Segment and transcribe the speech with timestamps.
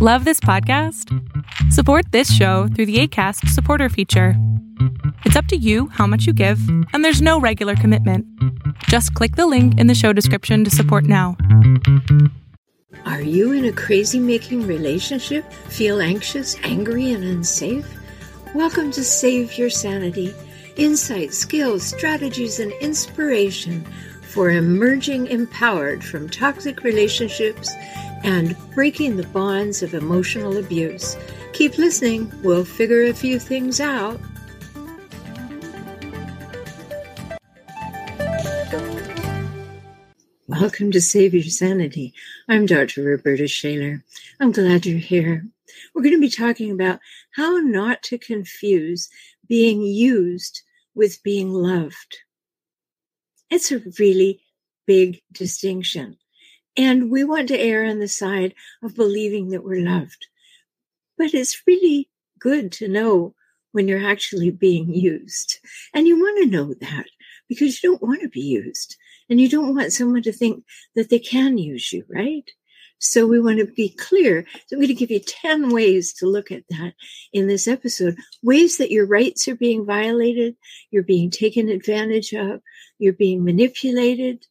[0.00, 1.12] Love this podcast?
[1.72, 4.34] Support this show through the ACAST supporter feature.
[5.24, 6.60] It's up to you how much you give,
[6.92, 8.24] and there's no regular commitment.
[8.84, 11.36] Just click the link in the show description to support now.
[13.06, 15.52] Are you in a crazy making relationship?
[15.52, 17.92] Feel anxious, angry, and unsafe?
[18.54, 20.32] Welcome to Save Your Sanity
[20.76, 23.84] insight, skills, strategies, and inspiration
[24.28, 27.72] for emerging empowered from toxic relationships
[28.22, 31.16] and breaking the bonds of emotional abuse.
[31.54, 34.20] Keep listening, we'll figure a few things out.
[40.46, 42.12] Welcome to Save Your Sanity.
[42.48, 43.04] I'm Dr.
[43.04, 44.04] Rhoberta Shaler.
[44.40, 45.46] I'm glad you're here.
[45.94, 47.00] We're going to be talking about
[47.30, 49.08] how not to confuse
[49.48, 50.62] being used
[50.94, 52.18] with being loved.
[53.50, 54.40] It's a really
[54.86, 56.16] big distinction.
[56.76, 60.26] And we want to err on the side of believing that we're loved.
[61.16, 63.34] But it's really good to know
[63.72, 65.58] when you're actually being used.
[65.92, 67.06] And you want to know that
[67.48, 68.96] because you don't want to be used.
[69.28, 72.48] And you don't want someone to think that they can use you, right?
[73.00, 74.44] So we want to be clear.
[74.66, 76.94] So I'm going to give you 10 ways to look at that
[77.32, 78.16] in this episode.
[78.42, 80.56] Ways that your rights are being violated,
[80.90, 82.60] you're being taken advantage of,
[82.98, 84.46] you're being manipulated.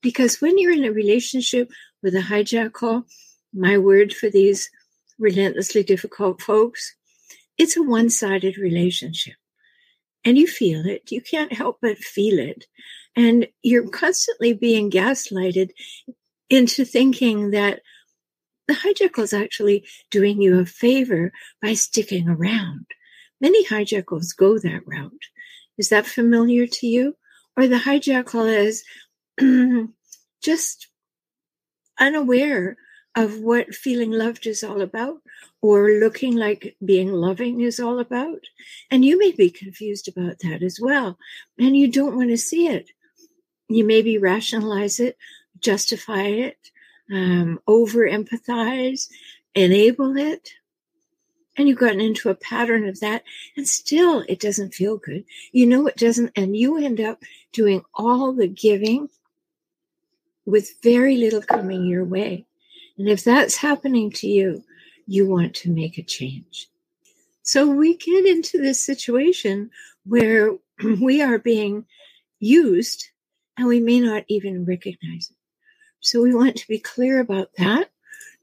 [0.00, 1.70] Because when you're in a relationship
[2.02, 3.04] with a hijackal,
[3.52, 4.70] my word for these
[5.18, 6.94] relentlessly difficult folks,
[7.58, 9.34] it's a one sided relationship.
[10.24, 11.10] And you feel it.
[11.10, 12.66] You can't help but feel it.
[13.14, 15.70] And you're constantly being gaslighted
[16.48, 17.80] into thinking that
[18.68, 22.86] the hijackal is actually doing you a favor by sticking around.
[23.40, 25.12] Many hijackals go that route.
[25.76, 27.16] Is that familiar to you?
[27.56, 28.84] Or the hijackal is
[30.42, 30.88] just
[31.98, 32.76] unaware
[33.14, 35.18] of what feeling loved is all about
[35.60, 38.40] or looking like being loving is all about.
[38.90, 41.18] And you may be confused about that as well.
[41.58, 42.90] And you don't want to see it.
[43.68, 45.16] You maybe rationalize it
[45.62, 46.58] justify it,
[47.10, 49.08] um, over empathize,
[49.54, 50.50] enable it.
[51.56, 53.24] And you've gotten into a pattern of that,
[53.56, 55.24] and still it doesn't feel good.
[55.52, 59.10] You know it doesn't, and you end up doing all the giving
[60.46, 62.46] with very little coming your way.
[62.98, 64.64] And if that's happening to you,
[65.06, 66.68] you want to make a change.
[67.42, 69.70] So we get into this situation
[70.04, 70.56] where
[71.00, 71.84] we are being
[72.38, 73.08] used
[73.56, 75.36] and we may not even recognize it.
[76.00, 77.90] So we want to be clear about that.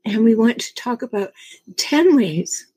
[0.05, 1.33] And we want to talk about
[1.75, 2.67] 10 ways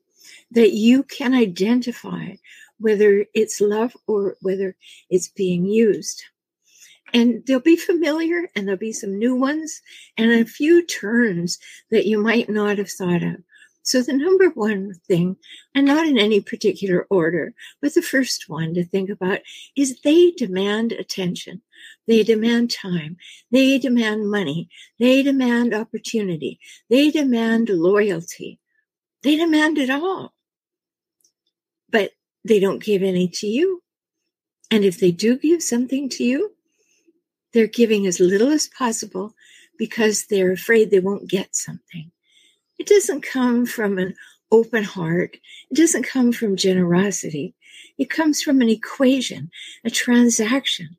[0.53, 2.33] that you can identify
[2.79, 4.75] whether it's love or whether
[5.09, 6.23] it's being used.
[7.13, 9.81] And they'll be familiar and there'll be some new ones
[10.17, 11.59] and a few terms
[11.91, 13.35] that you might not have thought of.
[13.85, 15.35] So, the number one thing,
[15.75, 19.39] and not in any particular order, but the first one to think about
[19.75, 21.61] is they demand attention.
[22.07, 23.17] They demand time.
[23.51, 24.69] They demand money.
[24.99, 26.61] They demand opportunity.
[26.89, 28.57] They demand loyalty.
[29.21, 30.33] They demand it all.
[32.43, 33.81] They don't give any to you.
[34.69, 36.55] And if they do give something to you,
[37.53, 39.33] they're giving as little as possible
[39.77, 42.11] because they're afraid they won't get something.
[42.79, 44.15] It doesn't come from an
[44.51, 45.37] open heart.
[45.69, 47.55] It doesn't come from generosity.
[47.97, 49.51] It comes from an equation,
[49.83, 50.97] a transaction.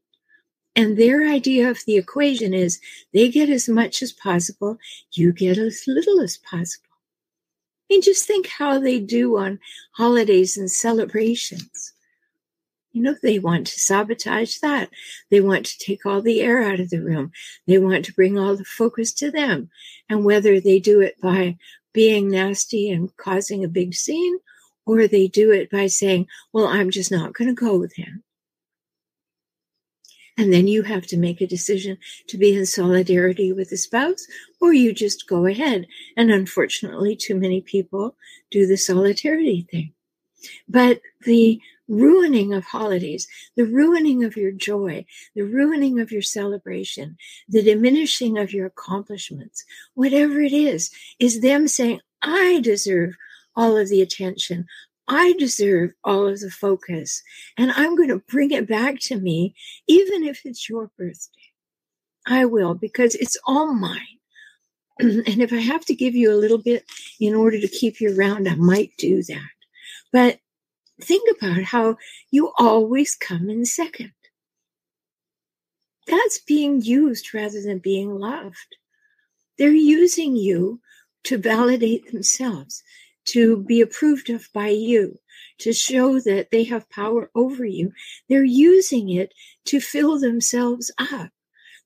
[0.76, 2.80] And their idea of the equation is
[3.12, 4.78] they get as much as possible,
[5.12, 6.83] you get as little as possible.
[7.90, 9.60] Mean, just think how they do on
[9.92, 11.92] holidays and celebrations.
[12.92, 14.88] You know, they want to sabotage that.
[15.30, 17.32] They want to take all the air out of the room.
[17.66, 19.68] They want to bring all the focus to them.
[20.08, 21.56] And whether they do it by
[21.92, 24.38] being nasty and causing a big scene,
[24.86, 28.23] or they do it by saying, well, I'm just not going to go with him.
[30.36, 34.26] And then you have to make a decision to be in solidarity with the spouse,
[34.60, 35.86] or you just go ahead.
[36.16, 38.16] And unfortunately, too many people
[38.50, 39.92] do the solidarity thing.
[40.68, 45.04] But the ruining of holidays, the ruining of your joy,
[45.34, 47.16] the ruining of your celebration,
[47.48, 49.64] the diminishing of your accomplishments,
[49.94, 53.14] whatever it is, is them saying, I deserve
[53.54, 54.66] all of the attention.
[55.08, 57.22] I deserve all of the focus,
[57.58, 59.54] and I'm going to bring it back to me,
[59.86, 61.52] even if it's your birthday.
[62.26, 64.00] I will, because it's all mine.
[64.98, 66.84] and if I have to give you a little bit
[67.20, 69.50] in order to keep you around, I might do that.
[70.12, 70.38] But
[71.00, 71.96] think about how
[72.30, 74.12] you always come in second.
[76.06, 78.76] That's being used rather than being loved.
[79.58, 80.80] They're using you
[81.24, 82.82] to validate themselves,
[83.26, 85.18] to be approved of by you,
[85.58, 87.92] to show that they have power over you.
[88.28, 89.32] They're using it
[89.66, 91.30] to fill themselves up.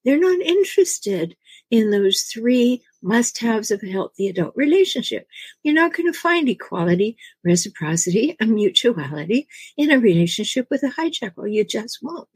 [0.04, 1.36] They're not interested
[1.70, 5.26] in those three must haves of a healthy adult relationship.
[5.62, 9.46] You're not going to find equality, reciprocity, and mutuality
[9.76, 11.52] in a relationship with a hijackal.
[11.52, 12.28] You just won't.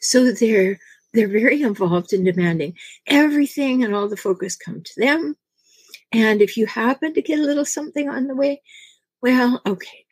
[0.00, 0.78] So they're
[1.12, 2.74] they're very involved in demanding
[3.06, 5.36] everything and all the focus come to them.
[6.12, 8.62] And if you happen to get a little something on the way,
[9.22, 10.04] well, okay.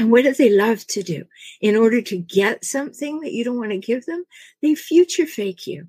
[0.00, 1.24] And what do they love to do?
[1.60, 4.24] In order to get something that you don't want to give them,
[4.62, 5.88] they future fake you.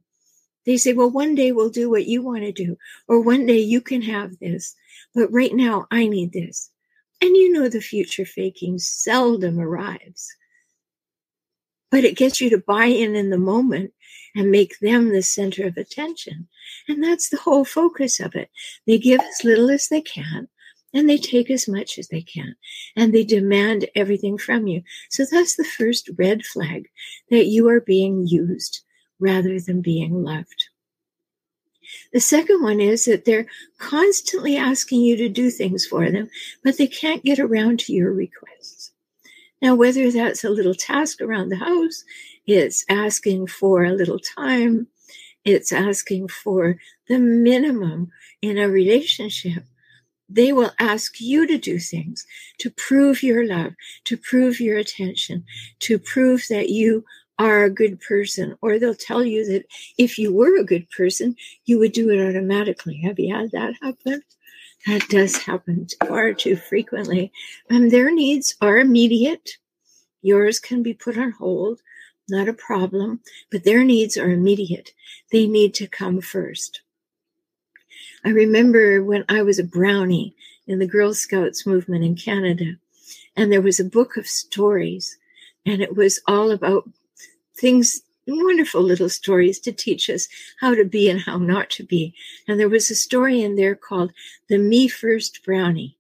[0.66, 2.78] They say, well, one day we'll do what you want to do,
[3.08, 4.76] or one day you can have this,
[5.16, 6.70] but right now I need this.
[7.22, 10.28] And you know, the future faking seldom arrives,
[11.90, 13.94] but it gets you to buy in in the moment
[14.36, 16.48] and make them the center of attention.
[16.88, 18.50] And that's the whole focus of it.
[18.88, 20.48] They give as little as they can
[20.94, 22.56] and they take as much as they can
[22.96, 24.84] and they demand everything from you.
[25.10, 26.90] So that's the first red flag
[27.30, 28.82] that you are being used
[29.20, 30.70] rather than being loved.
[32.14, 36.30] The second one is that they're constantly asking you to do things for them,
[36.64, 38.92] but they can't get around to your requests.
[39.62, 42.04] Now, whether that's a little task around the house,
[42.52, 44.88] it's asking for a little time,
[45.46, 46.78] it's asking for
[47.08, 48.12] the minimum
[48.42, 49.64] in a relationship.
[50.30, 52.26] They will ask you to do things
[52.60, 53.74] to prove your love,
[54.06, 55.44] to prove your attention,
[55.80, 57.04] to prove that you
[57.40, 59.66] are a good person, or they'll tell you that
[59.98, 63.02] if you were a good person, you would do it automatically.
[63.04, 64.22] Have you had that happen?
[64.88, 67.32] That does happen far too frequently.
[67.70, 69.58] And their needs are immediate.
[70.22, 71.80] Yours can be put on hold,
[72.30, 73.22] not a problem,
[73.52, 74.94] but their needs are immediate.
[75.32, 76.82] They need to come first.
[78.24, 80.36] I remember when I was a brownie
[80.68, 82.76] in the Girl Scouts movement in Canada,
[83.36, 85.18] and there was a book of stories,
[85.66, 86.90] and it was all about
[87.58, 90.28] things, wonderful little stories to teach us
[90.60, 92.14] how to be and how not to be.
[92.48, 94.14] And there was a story in there called
[94.48, 95.98] The Me First Brownie.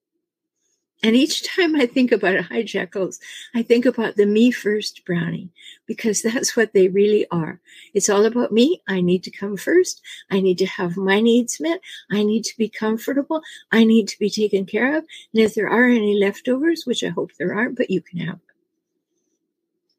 [1.04, 3.20] And each time I think about hijackals,
[3.56, 5.50] I think about the me first brownie
[5.88, 7.60] because that's what they really are.
[7.96, 8.82] It's all about me.
[8.88, 10.02] I need to come first.
[10.30, 11.82] I need to have my needs met.
[12.12, 13.42] I need to be comfortable.
[13.72, 15.06] I need to be taken care of.
[15.34, 18.40] And if there are any leftovers, which I hope there aren't, but you can have.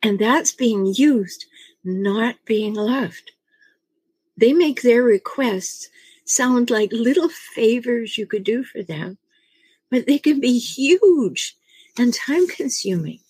[0.05, 1.47] And that's being used,
[1.85, 3.33] not being loved.
[4.37, 5.89] They make their requests
[6.25, 9.19] sound like little favors you could do for them,
[9.93, 11.55] but they can be huge
[11.99, 13.21] and time consuming.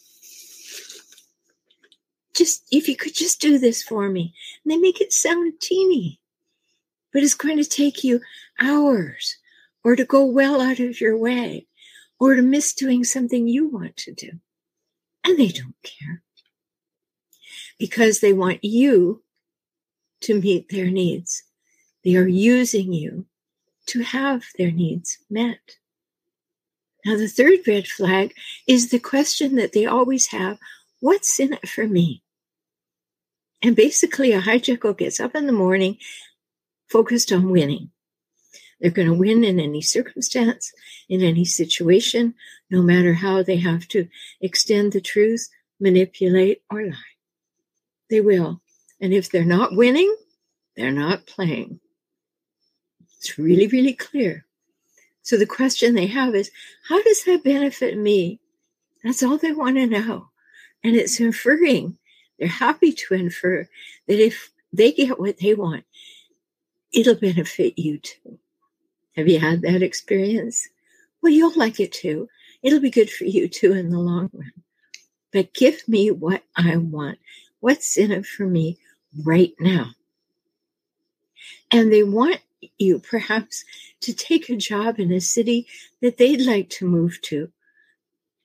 [2.36, 4.32] Just if you could just do this for me.
[4.64, 6.20] And they make it sound teeny,
[7.12, 8.20] but it's going to take you
[8.60, 9.38] hours
[9.82, 11.66] or to go well out of your way
[12.20, 14.30] or to miss doing something you want to do.
[15.24, 16.22] And they don't care
[17.76, 19.24] because they want you
[20.20, 21.42] to meet their needs.
[22.04, 23.26] They are using you
[23.86, 25.81] to have their needs met.
[27.04, 28.34] Now, the third red flag
[28.66, 30.58] is the question that they always have
[31.00, 32.22] what's in it for me?
[33.60, 35.98] And basically, a hijackal gets up in the morning
[36.88, 37.90] focused on winning.
[38.80, 40.72] They're going to win in any circumstance,
[41.08, 42.34] in any situation,
[42.70, 44.08] no matter how they have to
[44.40, 45.48] extend the truth,
[45.78, 47.12] manipulate, or lie.
[48.10, 48.60] They will.
[49.00, 50.14] And if they're not winning,
[50.76, 51.80] they're not playing.
[53.18, 54.46] It's really, really clear.
[55.22, 56.50] So the question they have is
[56.88, 58.40] how does that benefit me?
[59.04, 60.28] That's all they want to know.
[60.84, 61.96] And it's inferring.
[62.38, 63.68] They're happy to infer
[64.08, 65.84] that if they get what they want,
[66.92, 68.38] it'll benefit you too.
[69.16, 70.68] Have you had that experience?
[71.22, 72.28] Well, you'll like it too.
[72.62, 74.52] It'll be good for you too in the long run.
[75.32, 77.18] But give me what I want.
[77.60, 78.78] What's in it for me
[79.24, 79.90] right now?
[81.70, 82.40] And they want
[82.78, 83.64] you perhaps
[84.00, 85.66] to take a job in a city
[86.00, 87.50] that they'd like to move to.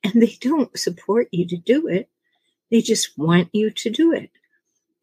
[0.03, 2.09] And they don't support you to do it.
[2.71, 4.29] They just want you to do it.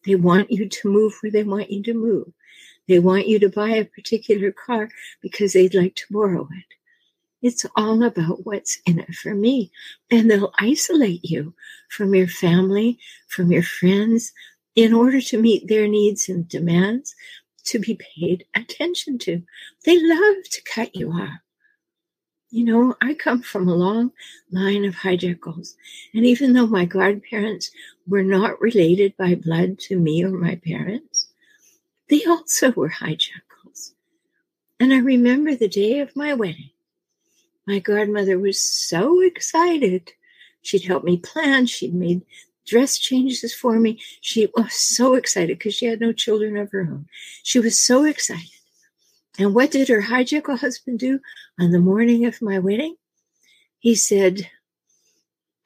[0.04, 2.32] They want you to move where they want you to move.
[2.86, 4.90] They want you to buy a particular car
[5.22, 6.74] because they'd like to borrow it.
[7.40, 9.70] It's all about what's in it for me.
[10.10, 11.54] And they'll isolate you
[11.88, 14.32] from your family, from your friends,
[14.74, 17.14] in order to meet their needs and demands
[17.64, 19.42] to be paid attention to.
[19.84, 21.40] They love to cut you off.
[22.50, 24.12] You know, I come from a long
[24.52, 25.74] line of hijackals.
[26.14, 27.70] And even though my godparents
[28.06, 31.30] were not related by blood to me or my parents,
[32.08, 33.92] they also were hijackals.
[34.78, 36.70] And I remember the day of my wedding.
[37.66, 40.12] My godmother was so excited.
[40.62, 41.66] She'd helped me plan.
[41.66, 42.22] She'd made
[42.66, 44.00] dress changes for me.
[44.20, 47.06] She was so excited because she had no children of her own.
[47.42, 48.50] She was so excited.
[49.38, 51.20] And what did her hijackal husband do
[51.58, 52.96] on the morning of my wedding?
[53.78, 54.48] He said,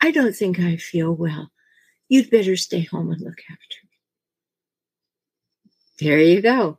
[0.00, 1.50] I don't think I feel well.
[2.08, 3.90] You'd better stay home and look after me.
[6.00, 6.78] There you go.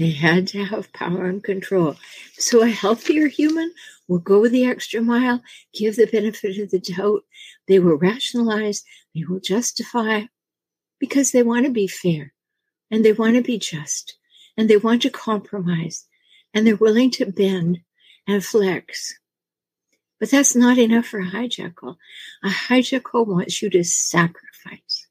[0.00, 1.94] They had to have power and control.
[2.38, 3.74] So a healthier human
[4.08, 5.42] will go the extra mile,
[5.74, 7.24] give the benefit of the doubt.
[7.68, 8.82] They will rationalize,
[9.14, 10.22] they will justify
[10.98, 12.32] because they want to be fair
[12.90, 14.16] and they want to be just
[14.56, 16.06] and they want to compromise
[16.54, 17.80] and they're willing to bend
[18.26, 19.18] and flex.
[20.18, 21.96] But that's not enough for a hijackal.
[22.42, 25.06] A hijackal wants you to sacrifice.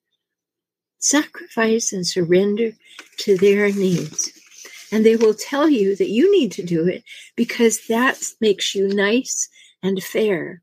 [0.98, 2.72] Sacrifice and surrender
[3.18, 4.39] to their needs
[4.92, 7.04] and they will tell you that you need to do it
[7.36, 9.50] because that makes you nice
[9.84, 10.62] and fair.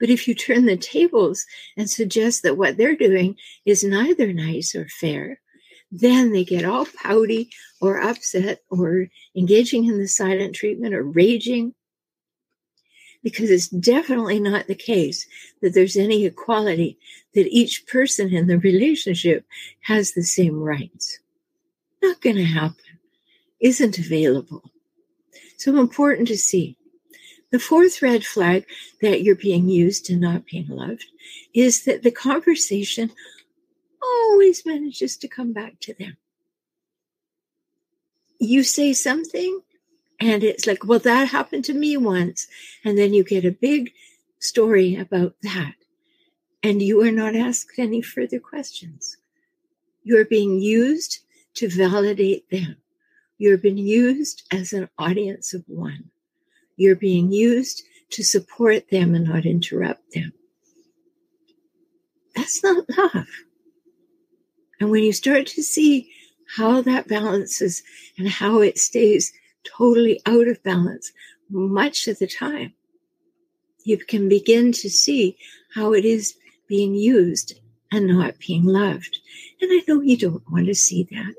[0.00, 1.44] But if you turn the tables
[1.76, 5.40] and suggest that what they're doing is neither nice or fair,
[5.90, 11.74] then they get all pouty or upset or engaging in the silent treatment or raging.
[13.22, 15.26] Because it's definitely not the case
[15.60, 16.98] that there's any equality,
[17.34, 19.44] that each person in the relationship
[19.80, 21.18] has the same rights.
[22.00, 22.87] Not going to happen
[23.60, 24.70] isn't available.
[25.56, 26.76] So important to see.
[27.50, 28.66] The fourth red flag
[29.00, 31.06] that you're being used and not being loved
[31.54, 33.10] is that the conversation
[34.02, 36.16] always manages to come back to them.
[38.38, 39.60] You say something,
[40.20, 42.46] and it's like, well, that happened to me once.
[42.84, 43.92] And then you get a big
[44.38, 45.74] story about that.
[46.62, 49.16] And you are not asked any further questions.
[50.02, 51.20] You are being used
[51.54, 52.76] to validate them.
[53.38, 56.10] You're being used as an audience of one.
[56.76, 60.32] You're being used to support them and not interrupt them.
[62.34, 63.26] That's not love.
[64.80, 66.10] And when you start to see
[66.56, 67.82] how that balances
[68.16, 69.32] and how it stays
[69.64, 71.12] totally out of balance
[71.50, 72.72] much of the time,
[73.84, 75.36] you can begin to see
[75.74, 76.34] how it is
[76.68, 77.58] being used
[77.92, 79.18] and not being loved.
[79.60, 81.34] And I know you don't want to see that.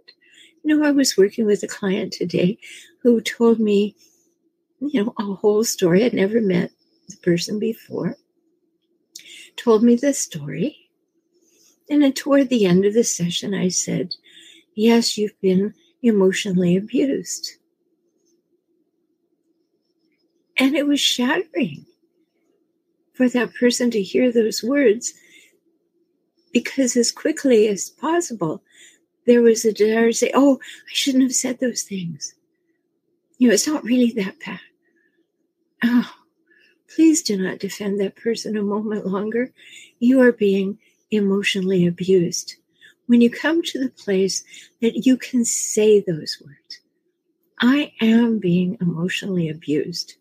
[0.70, 2.60] Know, I was working with a client today
[3.02, 3.96] who told me,
[4.80, 6.04] you know, a whole story.
[6.04, 6.70] I'd never met
[7.08, 8.16] the person before.
[9.56, 10.92] Told me the story.
[11.90, 14.14] And then toward the end of the session, I said,
[14.76, 15.74] Yes, you've been
[16.04, 17.56] emotionally abused.
[20.56, 21.88] And it was shattering
[23.14, 25.16] for that person to hear those words
[26.54, 28.62] because, as quickly as possible,
[29.29, 32.33] there was a desire to say, oh, I shouldn't have said those things.
[33.38, 34.59] You know, it's not really that bad.
[35.83, 36.12] Oh,
[36.93, 39.51] please do not defend that person a moment longer.
[40.00, 40.79] You are being
[41.12, 42.55] emotionally abused.
[43.05, 44.43] When you come to the place
[44.81, 46.79] that you can say those words,
[47.59, 50.15] I am being emotionally abused.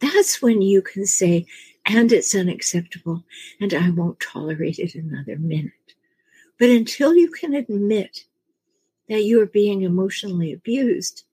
[0.00, 1.46] That's when you can say,
[1.86, 3.24] and it's unacceptable,
[3.58, 5.72] and I won't tolerate it another minute.
[6.58, 8.24] But until you can admit
[9.08, 11.24] that you are being emotionally abused,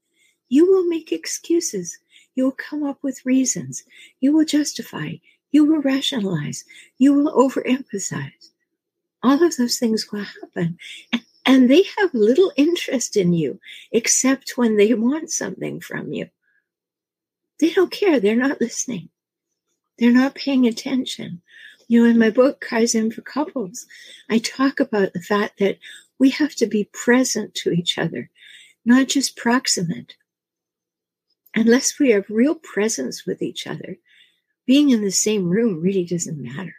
[0.47, 1.97] you will make excuses.
[2.35, 3.83] You will come up with reasons.
[4.19, 5.13] You will justify.
[5.51, 6.63] You will rationalize.
[6.97, 8.51] You will overemphasize.
[9.21, 10.77] All of those things will happen.
[11.45, 13.59] And they have little interest in you
[13.91, 16.29] except when they want something from you.
[17.59, 18.19] They don't care.
[18.19, 19.09] They're not listening.
[19.97, 21.41] They're not paying attention.
[21.89, 23.87] You know, in my book, Kaizen for Couples,
[24.29, 25.79] I talk about the fact that
[26.19, 28.29] we have to be present to each other,
[28.85, 30.15] not just proximate.
[31.55, 33.97] Unless we have real presence with each other,
[34.67, 36.75] being in the same room really doesn't matter.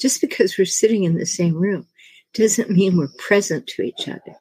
[0.00, 1.86] Just because we're sitting in the same room
[2.32, 4.36] doesn't mean we're present to each other.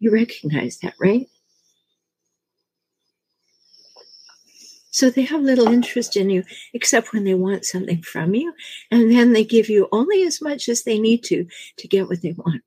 [0.00, 1.28] You recognize that, right?
[4.94, 8.54] So they have little interest in you, except when they want something from you.
[8.92, 11.48] And then they give you only as much as they need to
[11.78, 12.62] to get what they want.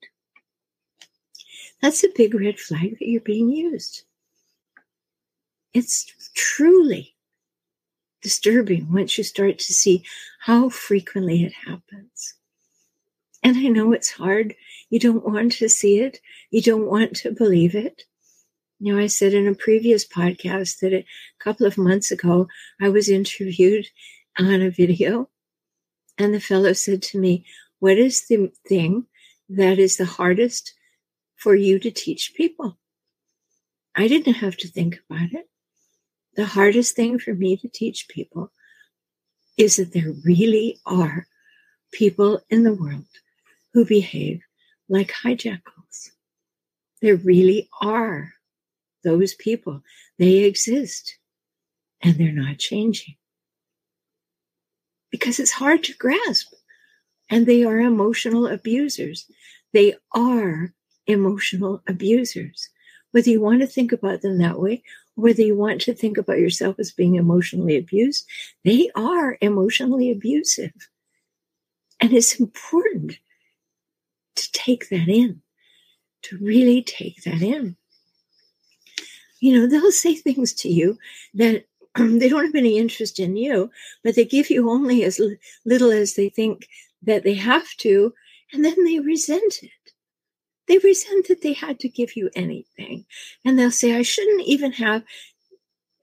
[1.82, 4.04] That's a big red flag that you're being used.
[5.74, 7.16] It's truly
[8.22, 10.04] disturbing once you start to see
[10.42, 12.34] how frequently it happens.
[13.42, 14.54] And I know it's hard.
[14.90, 16.20] You don't want to see it.
[16.52, 18.04] You don't want to believe it.
[18.80, 21.06] You know, I said in a previous podcast that a
[21.40, 22.48] couple of months ago,
[22.80, 23.88] I was interviewed
[24.38, 25.30] on a video,
[26.18, 27.46] and the fellow said to me,
[27.80, 29.08] What is the thing
[29.50, 30.74] that is the hardest
[31.36, 32.78] for you to teach people?
[33.96, 35.50] I didn't have to think about it.
[36.36, 38.52] The hardest thing for me to teach people
[39.58, 41.26] is that there really are
[41.92, 43.08] people in the world
[43.74, 44.42] who behave
[44.88, 46.12] like hijackals.
[47.02, 48.34] There really are
[49.08, 49.82] those people.
[50.20, 51.18] They exist
[52.02, 53.16] and they're not changing
[55.12, 56.54] because it's hard to grasp.
[57.30, 59.26] And they are emotional abusers.
[59.74, 60.74] They are
[61.08, 62.70] emotional abusers.
[63.12, 64.84] Whether you want to think about them that way,
[65.16, 68.26] or whether you want to think about yourself as being emotionally abused,
[68.64, 70.74] they are emotionally abusive.
[72.00, 73.20] And it's important
[74.36, 75.42] to take that in,
[76.24, 77.76] to really take that in.
[79.40, 80.98] You know, they'll say things to you
[81.36, 81.66] that
[81.96, 83.70] they don't have any interest in you,
[84.04, 85.20] but they give you only as
[85.66, 86.68] little as they think
[87.04, 88.14] that they have to,
[88.54, 89.72] and then they resent it.
[90.68, 93.06] They resent that they had to give you anything.
[93.46, 95.04] And they'll say, I shouldn't even have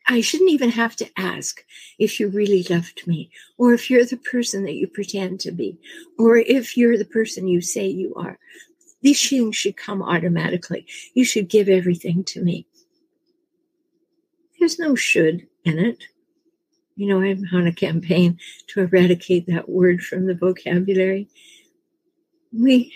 [0.06, 1.64] I shouldn't even have to ask
[1.98, 5.78] if you really loved me, or if you're the person that you pretend to be,
[6.18, 8.38] or if you're the person you say you are.
[9.02, 10.86] These things should come automatically.
[11.14, 12.66] You should give everything to me.
[14.64, 16.04] There's no should in it.
[16.96, 21.28] You know, I'm on a campaign to eradicate that word from the vocabulary.
[22.50, 22.94] We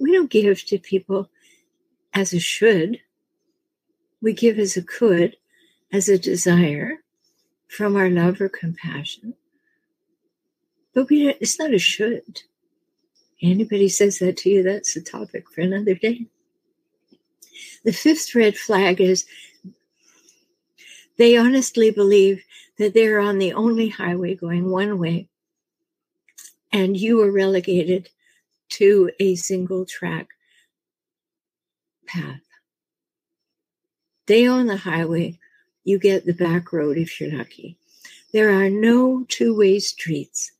[0.00, 1.28] we don't give to people
[2.14, 3.00] as a should.
[4.22, 5.36] We give as a could
[5.92, 7.00] as a desire
[7.68, 9.34] from our love or compassion.
[10.94, 12.40] But we it's not a should.
[13.42, 16.24] Anybody says that to you, that's a topic for another day.
[17.84, 19.26] The fifth red flag is
[21.18, 22.44] they honestly believe
[22.78, 25.28] that they're on the only highway going one way,
[26.72, 28.10] and you are relegated
[28.68, 30.28] to a single track
[32.06, 32.40] path.
[34.26, 35.38] They own the highway,
[35.84, 37.78] you get the back road if you're lucky.
[38.32, 40.52] There are no two way streets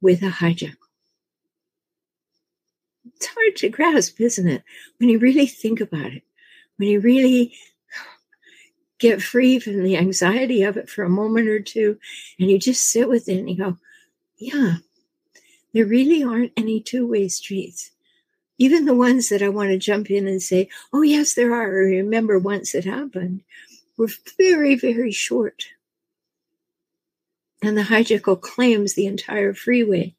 [0.00, 0.76] with a hijack.
[3.16, 4.62] It's hard to grasp, isn't it?
[4.98, 6.22] When you really think about it,
[6.76, 7.54] when you really
[9.02, 11.98] get free from the anxiety of it for a moment or two,
[12.38, 13.76] and you just sit with it and you go,
[14.38, 14.76] yeah,
[15.74, 17.90] there really aren't any two way streets.
[18.58, 21.64] Even the ones that I want to jump in and say, oh, yes, there are.
[21.64, 23.42] I remember once it happened
[23.96, 25.64] were very, very short.
[27.60, 30.14] And the hijackal claims the entire freeway.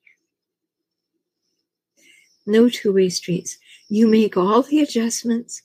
[2.45, 3.57] No two way streets.
[3.87, 5.61] You make all the adjustments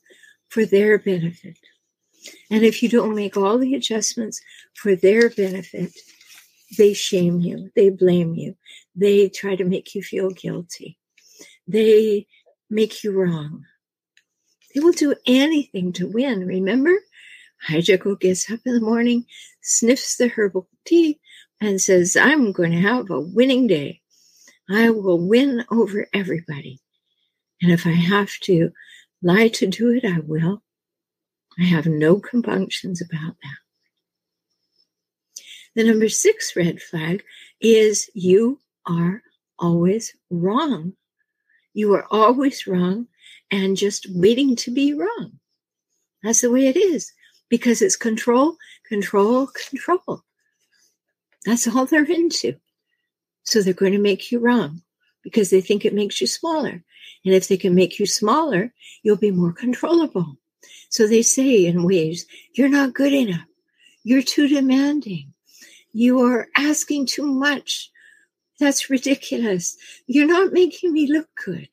[0.49, 1.59] for their benefit.
[2.51, 4.41] And if you don't make all the adjustments
[4.75, 5.93] for their benefit,
[6.77, 8.57] they shame you, they blame you,
[8.95, 10.99] they try to make you feel guilty,
[11.67, 12.27] they
[12.71, 13.65] make you wrong.
[14.75, 16.95] They will do anything to win, remember?
[17.69, 19.25] Hijackal gets up in the morning,
[19.63, 21.19] sniffs the herbal tea,
[21.61, 24.01] and says, I'm going to have a winning day.
[24.71, 26.81] I will win over everybody.
[27.61, 28.71] And if I have to
[29.23, 30.63] lie to do it, I will.
[31.59, 33.59] I have no compunctions about that.
[35.75, 37.23] The number six red flag
[37.61, 39.23] is you are
[39.59, 40.95] always wrong.
[41.75, 43.07] You are always wrong
[43.51, 45.39] and just waiting to be wrong.
[46.23, 47.13] That's the way it is
[47.49, 50.23] because it's control, control, control.
[51.45, 52.57] That's all they're into.
[53.45, 54.83] So they're going to make you wrong
[55.23, 56.83] because they think it makes you smaller.
[57.25, 60.37] And if they can make you smaller, you'll be more controllable.
[60.89, 63.47] So they say in ways, you're not good enough.
[64.05, 65.33] You're too demanding.
[65.93, 67.91] You are asking too much.
[68.59, 69.77] That's ridiculous.
[70.07, 71.69] You're not making me look good.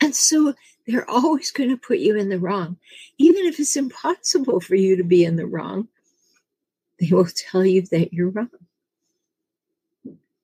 [0.00, 0.54] And so
[0.86, 2.76] they're always going to put you in the wrong.
[3.18, 5.88] Even if it's impossible for you to be in the wrong,
[7.00, 8.50] they will tell you that you're wrong.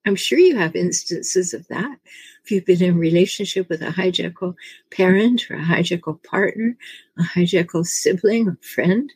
[0.05, 1.97] I'm sure you have instances of that.
[2.43, 4.55] If you've been in relationship with a hijackal
[4.91, 6.75] parent or a hijackal partner,
[7.17, 9.11] a hijackal sibling or friend,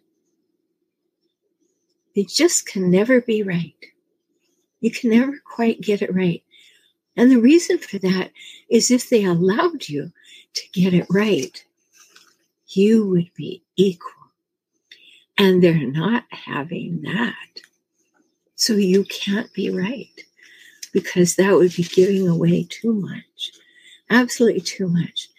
[2.15, 3.75] they just can never be right.
[4.79, 6.41] You can never quite get it right.
[7.17, 8.31] And the reason for that
[8.69, 10.11] is if they allowed you
[10.53, 11.63] to get it right,
[12.69, 14.11] you would be equal.
[15.37, 17.61] And they're not having that.
[18.55, 20.23] So you can't be right
[20.93, 23.51] because that would be giving away too much,
[24.09, 25.29] absolutely too much.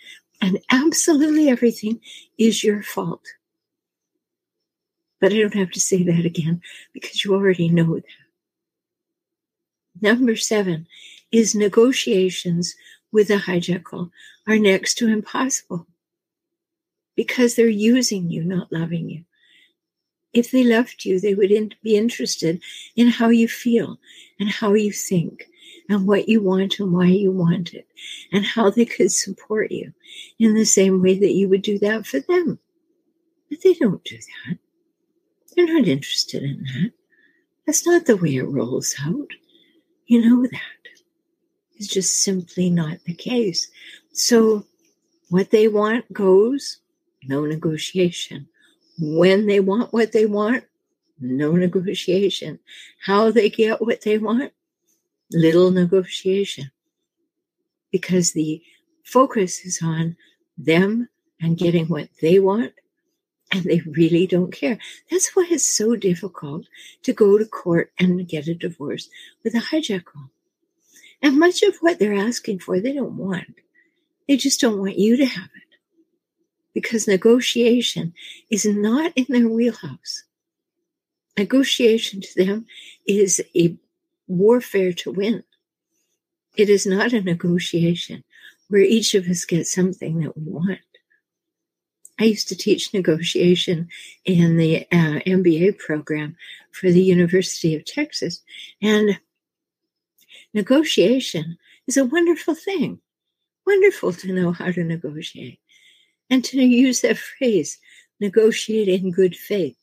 [0.41, 2.01] And absolutely everything
[2.39, 3.27] is your fault.
[5.21, 8.05] But I don't have to say that again because you already know that.
[10.01, 10.87] Number seven
[11.33, 12.75] is negotiations
[13.11, 14.11] with a hijackal
[14.47, 15.87] are next to impossible
[17.17, 19.25] because they're using you, not loving you.
[20.33, 22.61] If they loved you, they would in, be interested
[22.97, 23.99] in how you feel
[24.39, 25.49] and how you think
[25.89, 27.87] and what you want and why you want it
[28.33, 29.93] and how they could support you
[30.39, 32.59] in the same way that you would do that for them.
[33.49, 34.59] But they don't do that.
[35.57, 36.93] They're not interested in that.
[37.67, 39.29] That's not the way it rolls out.
[40.07, 40.61] You know that.
[41.77, 43.69] It's just simply not the case.
[44.13, 44.67] So,
[45.29, 46.79] what they want goes,
[47.25, 48.49] no negotiation.
[49.01, 50.65] When they want what they want,
[51.21, 52.59] no negotiation.
[53.05, 54.53] How they get what they want,
[55.33, 56.71] little negotiation.
[57.91, 58.63] Because the
[59.05, 60.17] focus is on
[60.57, 61.09] them
[61.41, 62.73] and getting what they want,
[63.53, 64.79] and they really don't care.
[65.11, 66.67] That's why it's so difficult
[67.05, 69.09] to go to court and get a divorce
[69.43, 70.31] with a hijackal.
[71.23, 73.55] And much of what they're asking for, they don't want.
[74.27, 75.68] They just don't want you to have it.
[76.79, 78.15] Because negotiation
[78.51, 80.23] is not in their wheelhouse.
[81.37, 82.67] Negotiation to them
[83.05, 83.77] is a
[84.29, 85.43] warfare to win.
[86.57, 88.23] It is not a negotiation
[88.69, 90.79] where each of us gets something that we want.
[92.21, 93.89] I used to teach negotiation
[94.25, 96.37] in the uh, MBA program
[96.71, 98.41] for the University of Texas.
[98.81, 99.19] And
[100.55, 103.01] negotiation is a wonderful thing.
[103.67, 105.59] Wonderful to know how to negotiate
[106.31, 107.79] and to use that phrase,
[108.21, 109.77] negotiate in good faith.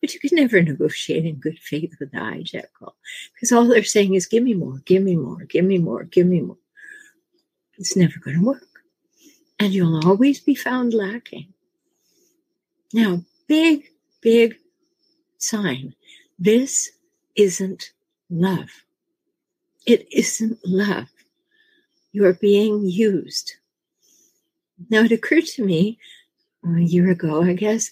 [0.00, 2.92] But you can never negotiate in good faith with the hijackal
[3.34, 6.26] because all they're saying is, give me more, give me more, give me more, give
[6.26, 6.58] me more.
[7.78, 8.68] It's never going to work.
[9.58, 11.46] And you'll always be found lacking.
[12.92, 14.56] Now, big, big
[15.38, 15.94] sign
[16.38, 16.90] this
[17.36, 17.92] isn't
[18.30, 18.70] love.
[19.86, 21.08] It isn't love.
[22.12, 23.54] You are being used.
[24.90, 25.98] Now, it occurred to me
[26.64, 27.90] a year ago, I guess,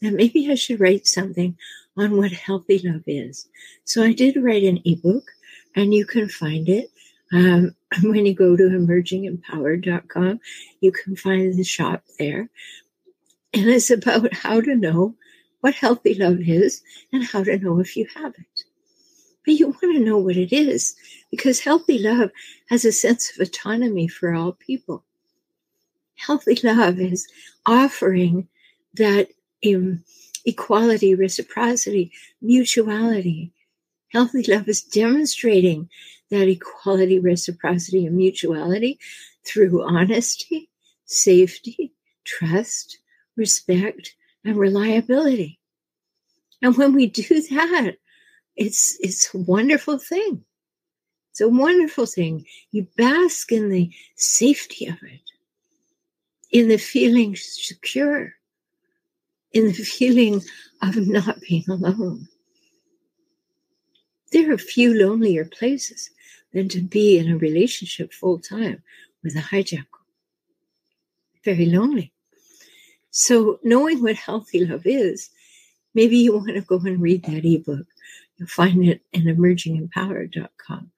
[0.00, 1.56] that maybe I should write something
[1.96, 3.48] on what healthy love is.
[3.84, 5.24] So I did write an ebook,
[5.76, 6.90] and you can find it.
[7.32, 10.40] Um, when you go to emergingempowered.com,
[10.80, 12.48] you can find the shop there.
[13.52, 15.14] And it's about how to know
[15.60, 18.64] what healthy love is and how to know if you have it.
[19.44, 20.94] But you want to know what it is
[21.30, 22.30] because healthy love
[22.68, 25.04] has a sense of autonomy for all people.
[26.16, 27.26] Healthy love is
[27.66, 28.48] offering
[28.94, 29.28] that
[29.66, 30.04] um,
[30.44, 33.52] equality, reciprocity, mutuality.
[34.08, 35.88] Healthy love is demonstrating
[36.30, 38.98] that equality, reciprocity, and mutuality
[39.44, 40.70] through honesty,
[41.04, 41.92] safety,
[42.24, 42.98] trust,
[43.36, 45.58] respect, and reliability.
[46.62, 47.96] And when we do that,
[48.56, 50.44] it's it's a wonderful thing.
[51.32, 52.46] It's a wonderful thing.
[52.70, 55.20] You bask in the safety of it,
[56.54, 58.32] in the feeling secure,
[59.52, 60.40] in the feeling
[60.82, 62.28] of not being alone.
[64.30, 66.10] There are few lonelier places
[66.52, 68.80] than to be in a relationship full time
[69.24, 70.04] with a hijackal.
[71.44, 72.12] Very lonely.
[73.10, 75.30] So, knowing what healthy love is,
[75.92, 77.86] maybe you want to go and read that ebook.
[78.36, 80.90] You'll find it in emergingempowered.com,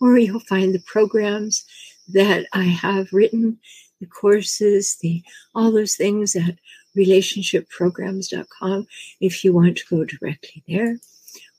[0.00, 1.64] or you'll find the programs
[2.08, 3.58] that I have written,
[4.02, 5.22] the courses, the
[5.54, 6.58] all those things at
[6.96, 8.86] relationshipprograms.com
[9.20, 10.98] if you want to go directly there.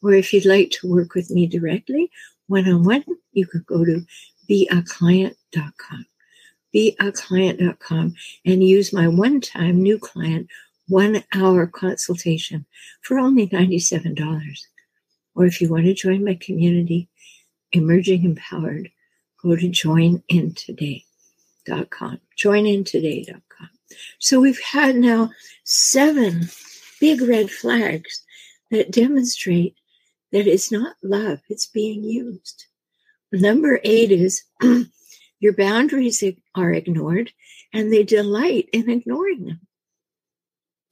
[0.03, 2.11] Or if you'd like to work with me directly,
[2.47, 4.05] one on one, you could go to
[4.49, 6.05] beaclient.com.
[6.75, 10.49] Beaclient.com and use my one time new client
[10.89, 12.65] one hour consultation
[13.01, 14.59] for only $97.
[15.35, 17.07] Or if you want to join my community,
[17.71, 18.91] Emerging Empowered,
[19.41, 19.69] go to
[21.67, 22.19] joinintoday.com.
[22.37, 23.69] Joinintoday.com.
[24.19, 25.31] So we've had now
[25.63, 26.49] seven
[26.99, 28.23] big red flags
[28.71, 29.75] that demonstrate
[30.31, 32.65] that it's not love, it's being used.
[33.31, 34.43] Number eight is
[35.39, 36.23] your boundaries
[36.55, 37.31] are ignored
[37.71, 39.61] and they delight in ignoring them.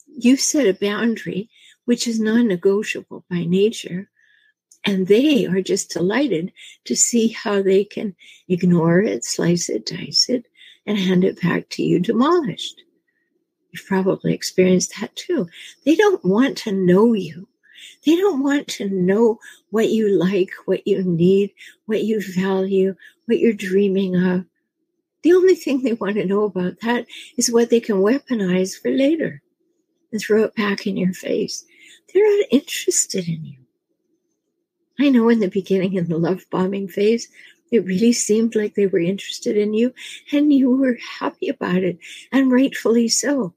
[0.08, 1.50] You set a boundary
[1.86, 4.10] which is non negotiable by nature,
[4.86, 6.52] and they are just delighted
[6.86, 8.16] to see how they can
[8.48, 10.46] ignore it, slice it, dice it,
[10.86, 12.82] and hand it back to you demolished.
[13.72, 15.48] You've probably experienced that too.
[15.86, 17.48] They don't want to know you.
[18.06, 19.40] They don't want to know
[19.70, 21.52] what you like, what you need,
[21.86, 24.46] what you value, what you're dreaming of.
[25.24, 27.06] The only thing they want to know about that
[27.38, 29.42] is what they can weaponize for later
[30.12, 31.64] and throw it back in your face.
[32.14, 33.58] They're not interested in you.
[35.00, 37.28] I know in the beginning, in the love bombing phase,
[37.72, 39.94] it really seemed like they were interested in you
[40.32, 41.98] and you were happy about it,
[42.32, 43.54] and rightfully so.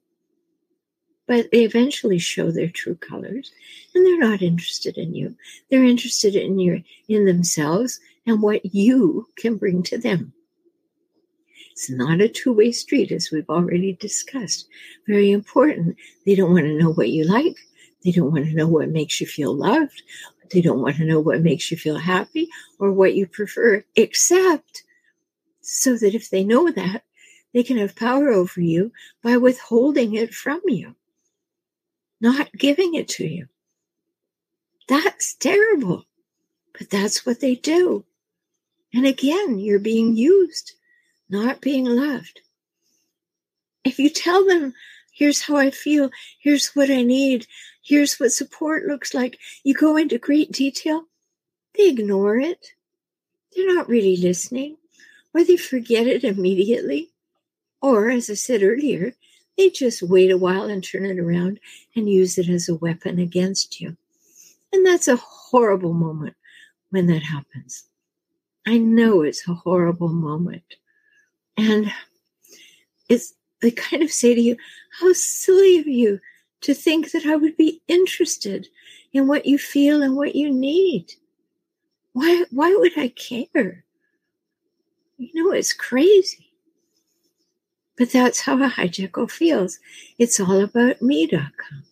[1.26, 3.52] but they eventually show their true colors
[3.94, 5.34] and they're not interested in you.
[5.70, 10.32] They're interested in your in themselves and what you can bring to them.
[11.72, 14.68] It's not a two-way street as we've already discussed.
[15.08, 15.96] Very important.
[16.24, 17.56] They don't want to know what you like.
[18.04, 20.02] They don't want to know what makes you feel loved
[20.50, 24.84] they don't want to know what makes you feel happy or what you prefer except
[25.60, 27.02] so that if they know that
[27.52, 30.94] they can have power over you by withholding it from you
[32.24, 33.46] not giving it to you.
[34.88, 36.06] That's terrible,
[36.76, 38.06] but that's what they do.
[38.94, 40.72] And again, you're being used,
[41.28, 42.40] not being loved.
[43.84, 44.72] If you tell them,
[45.12, 47.46] here's how I feel, here's what I need,
[47.84, 51.04] here's what support looks like, you go into great detail,
[51.76, 52.72] they ignore it.
[53.54, 54.78] They're not really listening,
[55.32, 57.10] or they forget it immediately.
[57.80, 59.12] Or, as I said earlier,
[59.56, 61.60] they just wait a while and turn it around
[61.94, 63.96] and use it as a weapon against you.
[64.72, 66.34] And that's a horrible moment
[66.90, 67.84] when that happens.
[68.66, 70.64] I know it's a horrible moment.
[71.56, 71.92] And
[73.08, 74.56] it's, they kind of say to you,
[74.98, 76.20] How silly of you
[76.64, 78.68] to think that I would be interested
[79.12, 81.12] in what you feel and what you need.
[82.14, 83.84] Why, why would I care?
[85.18, 86.50] You know, it's crazy.
[87.98, 89.78] But that's how a hijackal feels.
[90.18, 91.84] It's all about me.com.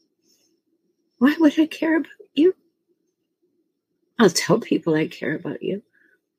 [1.19, 2.55] Why would I care about you?
[4.19, 5.83] I'll tell people I care about you.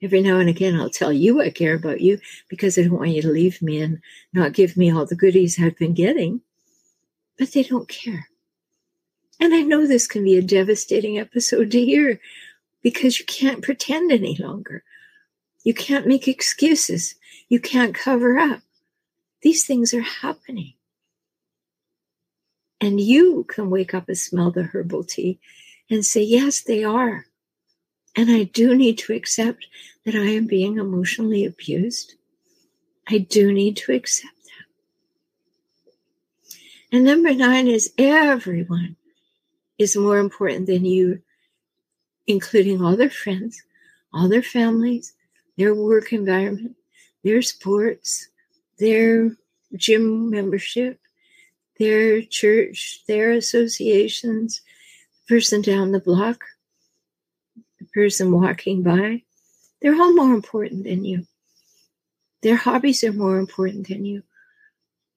[0.02, 2.20] Every now and again, I'll tell you I care about you
[2.50, 4.02] because I don't want you to leave me and
[4.34, 6.42] not give me all the goodies I've been getting.
[7.38, 8.30] But they don't care.
[9.40, 12.20] And I know this can be a devastating episode to hear
[12.82, 14.84] because you can't pretend any longer.
[15.64, 17.16] You can't make excuses.
[17.50, 18.62] You can't cover up.
[19.42, 20.74] These things are happening.
[22.80, 25.40] And you can wake up and smell the herbal tea
[25.90, 27.26] and say, Yes, they are.
[28.16, 29.66] And I do need to accept
[30.06, 32.16] that I am being emotionally abused.
[33.08, 34.33] I do need to accept.
[36.94, 38.98] And number nine is everyone
[39.80, 41.24] is more important than you,
[42.28, 43.60] including all their friends,
[44.14, 45.16] all their families,
[45.58, 46.76] their work environment,
[47.24, 48.28] their sports,
[48.78, 49.32] their
[49.76, 51.00] gym membership,
[51.80, 54.62] their church, their associations,
[55.18, 56.44] the person down the block,
[57.80, 59.24] the person walking by.
[59.82, 61.26] They're all more important than you.
[62.44, 64.22] Their hobbies are more important than you.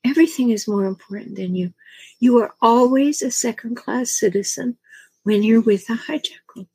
[0.06, 1.74] Everything is more important than you.
[2.20, 4.78] You are always a second class citizen
[5.24, 6.68] when you're with a hijackal.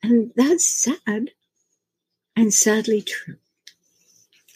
[0.00, 1.30] And that's sad
[2.36, 3.38] and sadly true.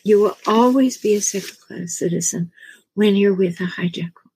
[0.04, 2.52] You will always be a second class citizen
[2.94, 4.30] when you're with a hijackal.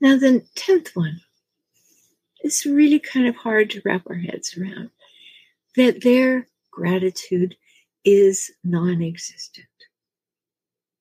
[0.00, 1.20] Now, the 10th one
[2.42, 4.90] is really kind of hard to wrap our heads around
[5.76, 7.54] that their gratitude
[8.04, 9.66] is non existent.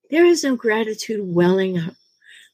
[0.10, 1.94] There is no gratitude welling up.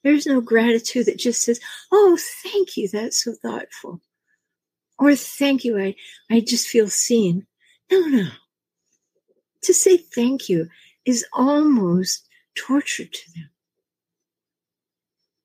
[0.03, 1.59] There's no gratitude that just says,
[1.91, 2.87] Oh, thank you.
[2.87, 4.01] That's so thoughtful.
[4.99, 5.79] Or thank you.
[5.79, 5.95] I,
[6.29, 7.47] I just feel seen.
[7.91, 8.27] No, no
[9.65, 10.69] to say thank you
[11.05, 13.49] is almost torture to them.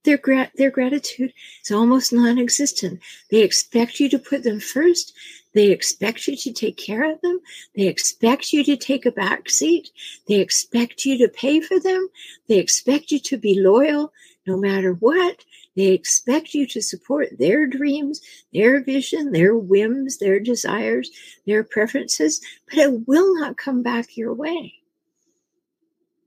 [0.05, 3.01] Their, gra- their gratitude is almost non existent.
[3.31, 5.13] They expect you to put them first.
[5.53, 7.41] They expect you to take care of them.
[7.75, 9.91] They expect you to take a back seat.
[10.29, 12.09] They expect you to pay for them.
[12.47, 14.13] They expect you to be loyal
[14.47, 15.45] no matter what.
[15.77, 18.21] They expect you to support their dreams,
[18.53, 21.11] their vision, their whims, their desires,
[21.47, 24.75] their preferences, but it will not come back your way.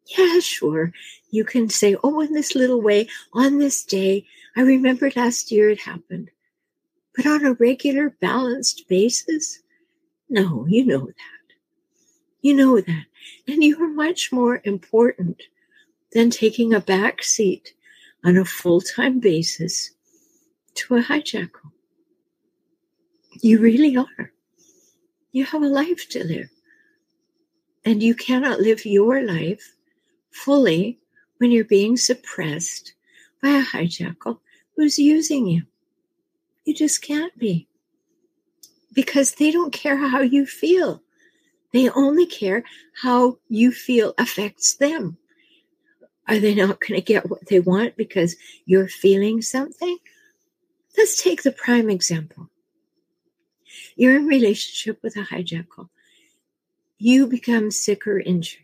[0.05, 0.91] Yeah, sure.
[1.29, 5.69] You can say, oh, in this little way, on this day, I remember last year
[5.69, 6.29] it happened.
[7.15, 9.59] But on a regular, balanced basis,
[10.29, 11.55] no, you know that.
[12.41, 13.05] You know that.
[13.47, 15.41] And you are much more important
[16.11, 17.73] than taking a back seat
[18.23, 19.91] on a full time basis
[20.75, 21.71] to a hijackal.
[23.41, 24.31] You really are.
[25.31, 26.49] You have a life to live.
[27.85, 29.73] And you cannot live your life
[30.31, 30.99] fully
[31.37, 32.93] when you're being suppressed
[33.41, 34.39] by a hijackal
[34.75, 35.63] who's using you.
[36.65, 37.67] You just can't be.
[38.93, 41.01] Because they don't care how you feel.
[41.71, 42.63] They only care
[43.01, 45.17] how you feel affects them.
[46.27, 49.97] Are they not going to get what they want because you're feeling something?
[50.97, 52.49] Let's take the prime example.
[53.95, 55.89] You're in relationship with a hijackal.
[56.99, 58.61] You become sick or injured.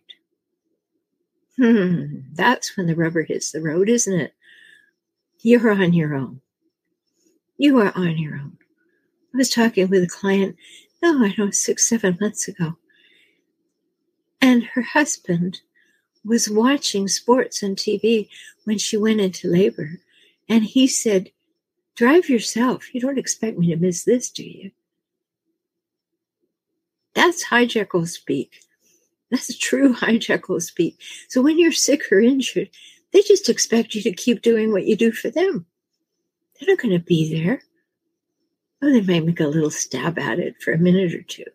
[1.58, 4.34] Hmm, that's when the rubber hits the road, isn't it?
[5.42, 6.42] you're on your own.
[7.60, 8.58] You are on your own.
[9.34, 10.56] I was talking with a client,
[11.04, 12.78] oh, I know, six, seven months ago.
[14.42, 15.60] And her husband
[16.24, 18.30] was watching sports on TV
[18.64, 20.00] when she went into labor.
[20.48, 21.32] And he said,
[21.98, 22.96] Drive yourself.
[22.96, 24.72] You don't expect me to miss this, do you?
[27.14, 28.62] That's hijackal speak.
[29.32, 30.98] That's true hijackal speak.
[31.28, 32.70] So when you're sick or injured,
[33.12, 35.66] they just expect you to keep doing what you do for them.
[36.60, 37.62] They're not going to be there.
[38.82, 41.46] Oh, they might make a little stab at it for a minute or two,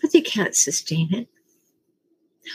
[0.00, 1.28] but they can't sustain it.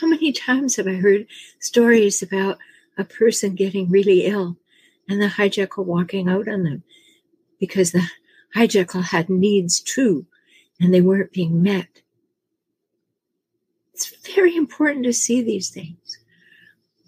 [0.00, 1.26] How many times have I heard
[1.58, 2.58] stories about
[2.98, 4.56] a person getting really ill
[5.08, 6.82] and the hijackal walking out on them
[7.58, 8.08] because the
[8.54, 10.26] hijackal had needs too
[10.80, 12.02] and they weren't being met?
[13.94, 16.18] It's very important to see these things.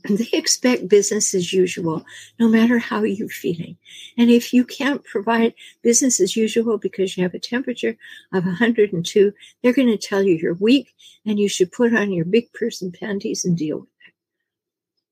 [0.05, 2.05] They expect business as usual,
[2.39, 3.77] no matter how you're feeling.
[4.17, 7.97] And if you can't provide business as usual because you have a temperature
[8.33, 9.33] of 102,
[9.63, 10.95] they're going to tell you you're weak
[11.27, 14.15] and you should put on your big person panties and deal with it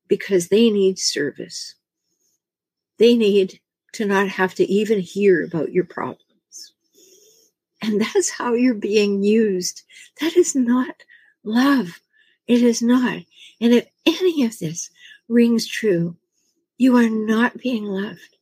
[0.08, 1.74] because they need service.
[2.98, 3.60] They need
[3.94, 6.22] to not have to even hear about your problems.
[7.82, 9.82] And that's how you're being used.
[10.20, 11.02] That is not
[11.44, 12.00] love.
[12.46, 13.22] It is not.
[13.60, 14.90] And if any of this
[15.28, 16.16] rings true,
[16.78, 18.36] you are not being loved.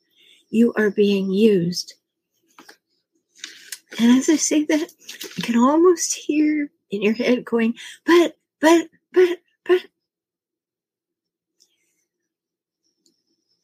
[0.51, 1.95] You are being used.
[3.99, 4.91] And as I say that,
[5.37, 7.75] you can almost hear in your head going,
[8.05, 9.83] but, but, but, but.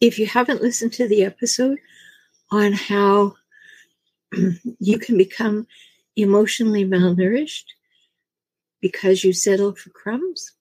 [0.00, 1.78] If you haven't listened to the episode
[2.50, 3.34] on how
[4.78, 5.66] you can become
[6.16, 7.64] emotionally malnourished
[8.80, 10.52] because you settle for crumbs,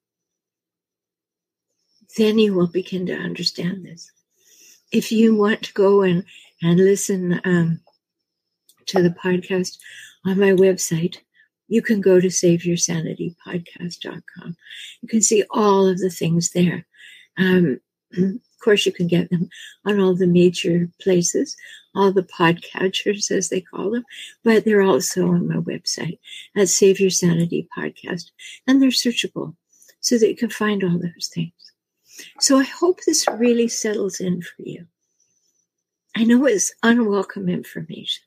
[2.17, 4.11] then you will begin to understand this.
[4.91, 6.23] If you want to go and,
[6.61, 7.81] and listen um,
[8.87, 9.77] to the podcast
[10.25, 11.17] on my website,
[11.67, 14.57] you can go to saveyoursanitypodcast.com.
[15.01, 16.85] You can see all of the things there.
[17.37, 17.79] Um,
[18.17, 19.49] of course, you can get them
[19.85, 21.55] on all the major places,
[21.95, 24.03] all the podcatchers, as they call them,
[24.43, 26.17] but they're also on my website
[26.57, 28.31] at Save Your Sanity Podcast,
[28.67, 29.55] and they're searchable
[30.01, 31.68] so that you can find all those things.
[32.39, 34.86] So I hope this really settles in for you.
[36.15, 38.23] I know it's unwelcome information.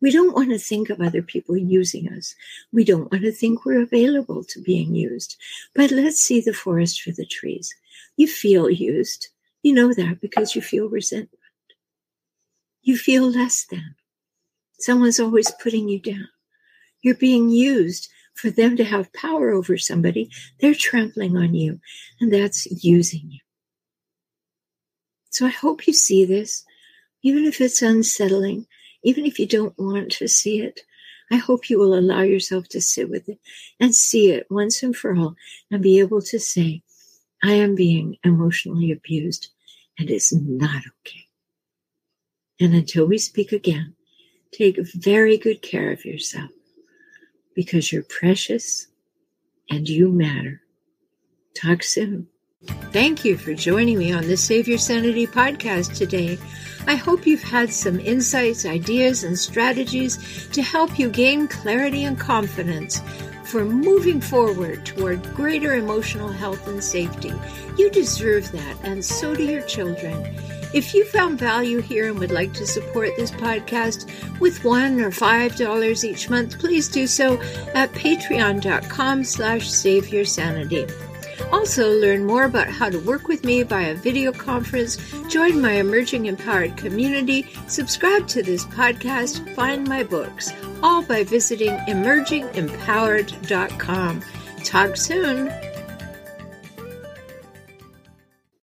[0.00, 2.34] We don't want to think of other people using us.
[2.72, 5.36] We don't want to think we're available to being used.
[5.74, 7.72] But let's see the forest for the trees.
[8.16, 9.28] You feel used.
[9.62, 11.38] You know that because you feel resentment.
[12.82, 13.94] You feel less than.
[14.80, 16.28] Someone's always putting you down.
[17.02, 21.80] You're being used for them to have power over somebody, they're trampling on you,
[22.20, 23.40] and that's using you.
[25.30, 26.64] So I hope you see this,
[27.22, 28.66] even if it's unsettling,
[29.02, 30.80] even if you don't want to see it.
[31.30, 33.38] I hope you will allow yourself to sit with it
[33.80, 35.34] and see it once and for all
[35.70, 36.82] and be able to say,
[37.42, 39.48] I am being emotionally abused
[39.98, 41.26] and it's not okay.
[42.60, 43.94] And until we speak again,
[44.52, 46.50] take very good care of yourself
[47.54, 48.88] because you're precious
[49.70, 50.62] and you matter.
[51.54, 52.28] Talk soon.
[52.92, 56.38] Thank you for joining me on the Save Your Sanity podcast today.
[56.86, 62.18] I hope you've had some insights, ideas, and strategies to help you gain clarity and
[62.18, 63.02] confidence
[63.44, 67.32] for moving forward toward greater emotional health and safety.
[67.76, 70.22] You deserve that, and so do your children.
[70.72, 74.08] If you found value here and would like to support this podcast
[74.40, 77.40] with one or five dollars each month, please do so
[77.74, 80.90] at patreon.com slash saveyoursanity.
[81.50, 84.96] Also, learn more about how to work with me via video conference,
[85.28, 91.76] join my emerging empowered community, subscribe to this podcast, find my books, all by visiting
[91.88, 94.22] emergingempowered.com.
[94.64, 95.71] Talk soon.